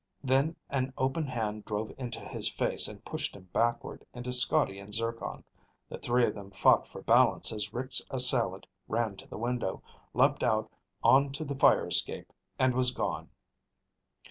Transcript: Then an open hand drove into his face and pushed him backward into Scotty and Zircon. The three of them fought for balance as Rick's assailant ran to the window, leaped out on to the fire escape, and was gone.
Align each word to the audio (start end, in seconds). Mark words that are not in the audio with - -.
Then 0.23 0.55
an 0.71 0.91
open 0.97 1.27
hand 1.27 1.63
drove 1.63 1.93
into 1.95 2.21
his 2.21 2.49
face 2.49 2.87
and 2.87 3.05
pushed 3.05 3.35
him 3.35 3.43
backward 3.53 4.03
into 4.15 4.33
Scotty 4.33 4.79
and 4.79 4.91
Zircon. 4.95 5.43
The 5.89 5.99
three 5.99 6.25
of 6.25 6.33
them 6.33 6.49
fought 6.49 6.87
for 6.87 7.03
balance 7.03 7.51
as 7.53 7.71
Rick's 7.71 8.01
assailant 8.09 8.65
ran 8.87 9.15
to 9.17 9.27
the 9.27 9.37
window, 9.37 9.83
leaped 10.15 10.41
out 10.41 10.71
on 11.03 11.31
to 11.33 11.45
the 11.45 11.53
fire 11.53 11.85
escape, 11.85 12.33
and 12.57 12.73
was 12.73 12.89
gone. 12.89 13.29